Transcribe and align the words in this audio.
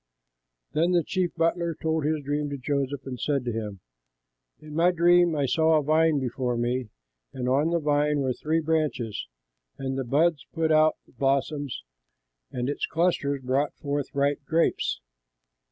Then 0.71 0.93
the 0.93 1.03
chief 1.03 1.31
butler 1.35 1.75
told 1.75 2.05
his 2.05 2.23
dream 2.23 2.49
to 2.49 2.57
Joseph 2.57 3.05
and 3.05 3.19
said 3.19 3.45
to 3.45 3.51
him, 3.51 3.81
"In 4.59 4.73
my 4.73 4.89
dream 4.89 5.35
I 5.35 5.45
saw 5.45 5.77
a 5.77 5.83
vine 5.83 6.17
before 6.19 6.57
me, 6.57 6.89
and 7.33 7.47
on 7.47 7.69
the 7.69 7.77
vine 7.77 8.21
were 8.21 8.33
three 8.33 8.61
branches, 8.61 9.27
and 9.77 9.99
the 9.99 10.03
buds 10.03 10.43
put 10.53 10.71
out 10.71 10.95
blossoms, 11.07 11.83
and 12.51 12.67
its 12.67 12.87
clusters 12.87 13.43
brought 13.43 13.75
forth 13.75 14.07
ripe 14.15 14.43
grapes. 14.43 14.99